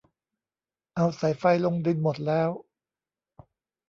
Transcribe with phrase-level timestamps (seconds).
[0.95, 2.49] เอาสายไฟลงดินหมดแล้ว